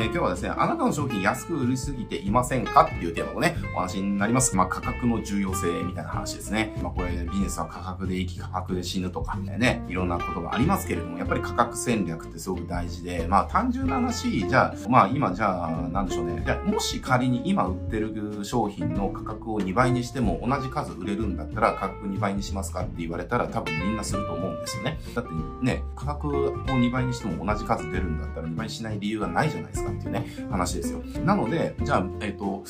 [0.00, 4.56] え、今日はですね、あなたの商品安く売りすぎていませんかっていうテーマのね、お話になります。
[4.56, 6.74] まあ、価格の重要性みたいな話ですね。
[6.82, 16.42] まあ、これ、ビジネスは価格で生き、価格で死ぬとか、ね、いろんなことがありますけれども、やっぱり価格戦略ってすごく大事で、まあ、単純な話、じゃあ、まあ、今、じゃあ、なんでしょうね。
[16.44, 24.98] じゃあ、もし仮に今売ってる商品の価格を2倍にしても同じ数売れるんだったら、価格2倍にしますかって言われたら、多分みんなすると思うんですよね。
[25.14, 25.30] だって
[25.62, 31.00] ね、価格を2倍にしても同じ数出るんだったら2倍にしない理由はないじゃないですかっていうね、話ですよ。
[31.24, 32.64] なので、じゃあ、えっ、ー、と、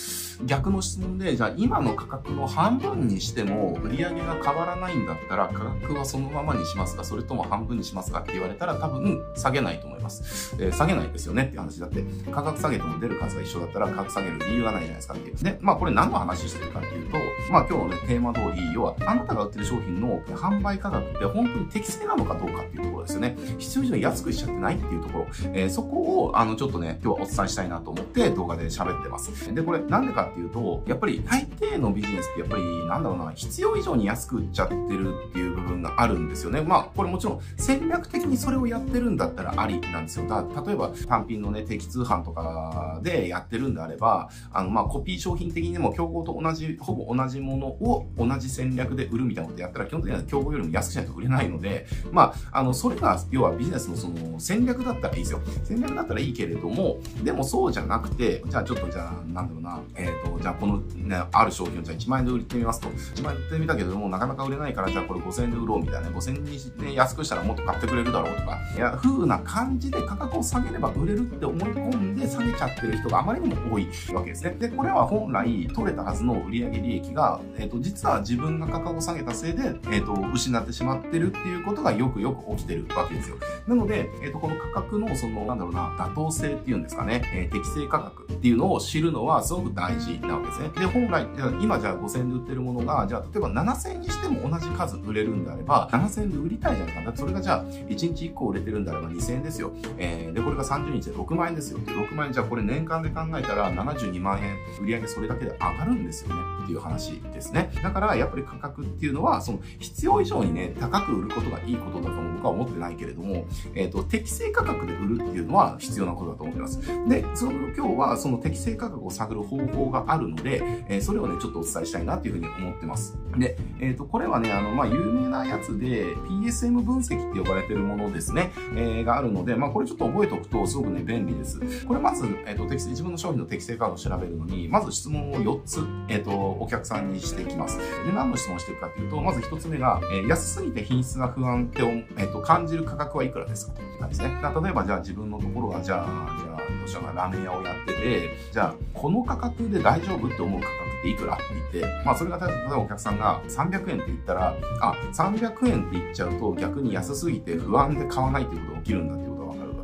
[0.44, 7.04] 逆の質問で、じゃあ今の価格の半分にしても売り上げが変わらないんだったら価格はそのままにしますか？
[7.04, 10.56] それとも半分にしますかって言われたら多分下げないと思います。
[10.58, 15.36] えー、下げないですよねって話だって、価格下げても出る数が一緒だったら価格下げる理由がないじゃないですかっていう。
[15.36, 17.18] で、まあこれ何の話してるかっていうと、
[17.50, 23.36] まあ今日のね、テーマ通り、要はあなたが売ってる商品の販売価格って本当に適正なのかどうかっていうところですよね。
[23.58, 25.26] 必要以上に安くしちゃってないっていうところ。
[25.52, 29.54] えー、そこを、あの、ちょっとね、今日はお伝えしたいなと思って動画で喋ってます。
[29.54, 36.60] で、これなんでかっていうと、やっぱり大抵のビジネスってやっぱり、なんだろうな、必要以上に安く売っちゃってるっていう部分があるんですよね。
[36.60, 40.28] まあ、これもちろん戦略的にそれをやってるんだったらありなんですよ。
[40.28, 55.40] だ例えば単品のね、定期通販とかでやってるんであれば、あの、まあ、コピー商品的にも競合と同じ、ほぼ同じものを同じ戦略で売るみたいなことやったら基本的には競合よりも安くしないと売れないので、まあ、あの、それが、要はビジネスのその戦略だったらいいですよ。
[55.64, 56.89] 戦略だったらいいけれども、
[57.22, 74.56] でもそうじゃなくて、じゃあちょっとじゃあ、なんだろうな、えっ、ー、と、じゃあこのね、ある商品をじゃあ1万円で売ってみますと、1万円で売ってみたけども、なかなか売れないから、じゃあこれ5000円で売ろうみたいな、5000円にね、安くしたらもっと買ってくれるだろうとか、いや、風な感じで価格を下げれば売れるって思い込んで下げちゃってる人があまりにも多いわけですね。
[74.58, 79.62] で、これは本来取れたはずの売上利益が、えっ、ー、と、実は自分が価格を下げたせいで、
[79.92, 83.36] えっ、ー、と、失ってしまってるっていうことがよくよく起きてるわけですよ。
[83.66, 90.68] なので、えっ、と、この価格のその、なんだろうな、妥当性っていうんですかね、え適正価格っていうのを知るのはすごく大事なわけですね。
[90.70, 91.26] で、本来、
[91.60, 97.02] 今じゃあ5000で売ってるものが、じゃあ例えば7000にしても同じ数売れるんであれば、7000で売りたいじゃないか。
[97.02, 99.72] だってそれがじゃあ1日1個売れてるんであれば2000円ですよ。
[99.98, 101.78] えー、で、これが30日で6万円ですよ。
[101.80, 107.70] で、6万円じゃあこれ年間で考えたら72万円売り上げそれだけで上がるんですよねっていう話ですね。
[107.82, 116.69] だからやっぱり価格っていうのは、その必要以上にね、高く売ることがいいことだと僕は思ってないけれども、えっ、ー、と、適正価格で売るっていうのは必要なことだと思ってます。
[117.08, 123.18] で、その今日はその適正価格を探る方法があるので、えー、それをね、ちょっとお伝えしたいなっていうふうに思ってます。
[123.36, 131.86] で、えっ、ー、と、これはね、あの、まあ、有名なやつで、PSM 分析って呼ばれてるものですね、えー、があるので、まあ、これちょっと覚えておくとすごくね、便利です。
[131.86, 137.78] これまず、えっ、ー、と、適正、自分の商品の適正価格を調べるのに、まず質問を4つ、えっ、と、お客さんにしていきます。
[137.78, 144.40] で、何の質問をしていくかっていうと、まず1つ目が、え安すぎて品質が不安って、えっ、と、感じる価格はいくらですかって感じですね。
[144.62, 159.29] 例えば、じゃあ自分のところが、じゃあ、じゃあ、の人が、ラーメン屋をやってて、じゃあ、この価格で大丈夫って思う価格っていくらって言って、まあそれが例えばお客さんが300円って言ったら、あ、300円って言っちゃうと逆に安すぎて不安で買わないっていうことが起きるんだって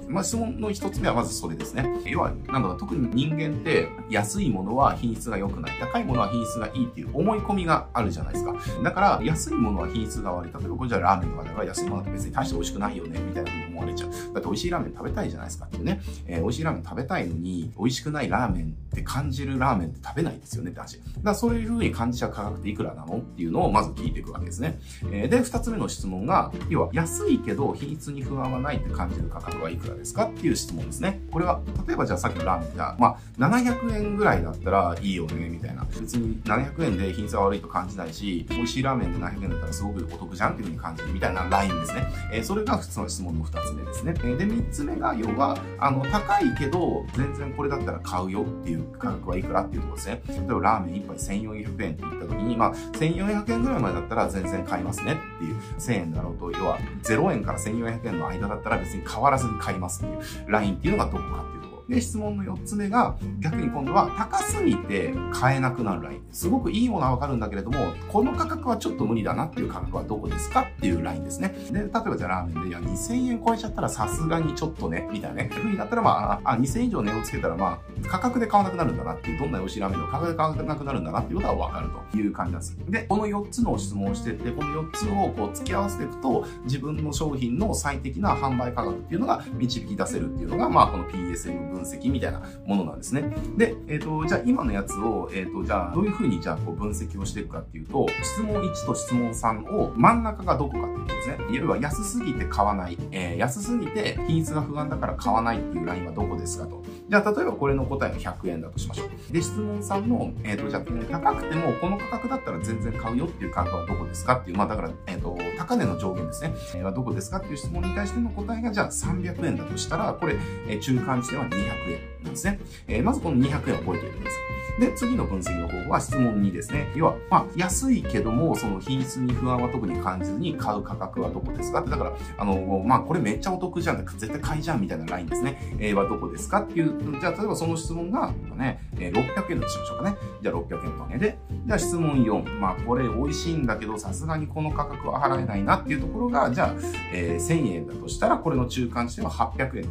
[0.08, 1.86] まあ質問の一つ目はまずそれですね。
[2.06, 5.72] 要は、なんだろ、特に人間って安いものは品質が良くない。
[5.80, 8.54] 高いものは品質がいいっていう思い込みがあるじゃないですか。
[8.82, 10.52] だから安いものは品質が悪い。
[10.52, 14.10] 例えばこれじゃあラーメンとかでは安いものって別に大して美味しくないよね、みたいな風に思われちゃう。
[14.10, 16.00] だって美味しいラーメン食べたいじゃないですかっていうね。
[16.26, 20.98] えー、美味しいラーメン食べたいのに、美味しくないラーメンって感じるラーメンって食べないですよねって話。
[20.98, 24.78] だからそういう風に感じちゃう価格っていくらなのっていうのをまず聞いていくわけですね。
[25.10, 30.26] えー、で、二つ目の質問が、要は安いけど品質に不安はないって感じる価格はいくらですか？
[30.26, 31.20] っていう質問ですね。
[31.30, 35.84] これは、例えばじゃあさっきのラーメンじゃ、まあ、700円ぐらいだったらいいよね、みたいな。
[36.00, 42.06] 別に700円で品質が悪いと感じないし、美味しいラーメンで700円だったらすごくお得じゃんっていう風に感じるみたいなラインですね。
[42.32, 44.14] えー、それが普通の質問の二つ目ですね。
[44.16, 50.22] えー、で、三つ目が、要は、あの、高いけど、全然これだったら買うよっていう価格はいくらっていうところですね。
[50.28, 66.22] 例えばラーメン1杯1400円って言った時に、まあ、1400円ぐらいまでだったら全然買いますねっていう、1000円だろうと、要は0円から1400円の間だったら別に変わらずに買いますっていうラインっていうのがどこかっていうで、質問の4つ目が、逆に今度は高すぎて買えなくなるライン。
[66.32, 71.54] すごくいいものはわかるんだけれども、この価格はちょっと無理だなっていう価格はどこですかっていうラインですね。
[71.70, 75.50] で、例えばじゃあラーメンで、いや、2000円超えちゃったらさすがにちょっとね、みたいなね。
[75.52, 82.76] ふうになったらまあ、あ、2000円以上値をつけたらまあ、価格で買わなくなるんだなっていう、どんな美味しいラーメンの価格で買わなくなるんだなっていうことはわかるという感じなんです。
[82.88, 93.36] で、この4つの質問をしてって、この4つをこう付き合わせていくと、自分の商品の最適な販売価格っていうのが導き出せるっていうのが、まあ、この PSM 分分析みたいなものなんですね。
[93.56, 101.38] で、えっ、ー、と、じゃあ今のやつを、えっ、ー、と、じゃあどういうふうにじゃあこう分析をしていくかっていうと、質問1と質問3を真ん中がどこかっていうことですね。
[101.50, 106.82] 要は安すぎて買わない、えー、安すぎて品質が不安だから買わないっていうラインはどこですかと。
[107.08, 109.32] じゃあ例えばこれの答えが100円だとしましょう。
[109.32, 116.52] で、質問3の、えっ、ー、と、じゃあ高くてもこの価格だったら全然買うよっていう価格はどこですかっていう、まあだから、えっ、ー、と、高値の上限ですね。
[116.74, 120.36] えー、はどこですかっていう質問に対しての答えがじゃあ300円だとしたら、これ、
[120.68, 122.00] えー、中間地点は200円。
[122.22, 122.58] なんですね。
[122.88, 124.46] えー、まずこの200円を覚えておいてください。
[124.78, 126.92] で、次の分析の方法は質問2ですね。
[126.94, 134.04] 要は、まあ、安いけども、その品質に不安は特に感じずに買う価格はどこですかって、だから、あの、まあ、これめっちゃお得じゃん。
[134.04, 135.58] 絶対買いじゃんみたいなラインですね。
[135.78, 140.16] えー、はどこですかっていう、じゃあ、例えばその質問が、ね、えー、600円としましょうかね。
[140.42, 141.18] じゃあ600円とね。
[141.18, 142.58] で、じゃあ質問4。
[142.58, 146.74] まあ、これ美味しいんだけど、さすがにこの価格は払えないなっていうところが、じゃあ、
[147.14, 149.86] えー、1000円だとしたら、これの中間値は800円という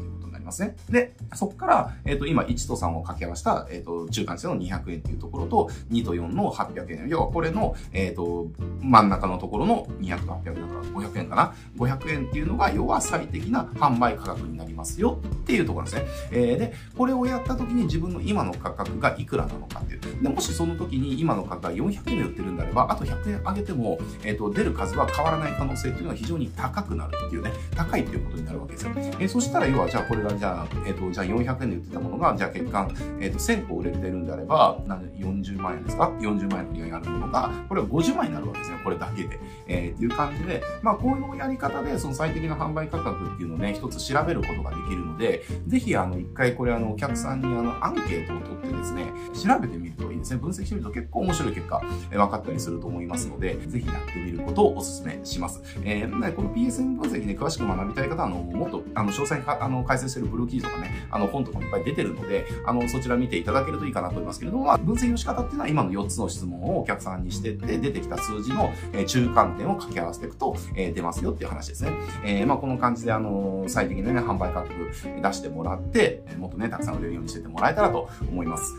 [0.45, 0.75] ますね。
[0.89, 7.09] で、そこから、えっ、ー、と、今1と3を掛け合わせた、えっ、ー、と、中間値の200円っていうところと、2と4の800円。
[7.09, 8.47] 要はこれの、えっ、ー、と、
[8.81, 11.53] 真ん中のところの200と800だから500円かな。
[11.77, 16.05] 500円っていうのが、要は最適な販売価格になりますよっていうところですね。
[16.31, 20.23] えー、で、これをやった時に自分の今の価格がいくらなのかっていう。
[20.23, 28.94] で、もしその時に今の価格が400円で売ってるんであれば、あと100円上げても、えっ、と、出る数は変わらない可能性っていうのは非常に高くなるっていうね、高いっていうことになるわけですよ。
[29.19, 38.79] えー、そしたら、要は、じゃあこれが、じゃあ、えっ、と、じゃあ400円で売ってたものが、じゃあ月間、えっ、ー、と、1000個売れてるんであれば、なんで40万円ですか ?40 万円の利益があるものが、これは50万円になるわけですね。
[38.83, 39.39] これだけで。
[39.67, 50.39] えー、っていう感じで、まあ、こういうやり方で、その最適な販売価格っていうのをね、一つ調べることができるので、ぜひ、あの、一回これ、あの、お客さんに、あの、アンケートを取ってですね、調べてみるといいですね。
[50.39, 55.61] 分析してみると結構面白い結果、えー、分かったりすると思いますので、ぜひやってみることをお勧めします。
[55.83, 71.91] えー、この PSM 分析ね、詳しく学びたい方は、あの、もっと、あの、の詳細にあの、解説してるブルーキーとかね、あの、本とかもいっぱい出てるので、あの、そちら見ていただけるといいかなと思いますけれども、まあ、分析の仕方っていうのは今の4つの質問をお客さんにしてって、出てきた数字の、え中間点を掛け合わせていくと、え出ますよっていう話ですね。
[72.23, 74.91] えー、まあ、この感じで、あの、最適なね、販売価格
[75.21, 78.73] 出してもらって、もっとね、たくさん売れるようにしててもらえたらと思います。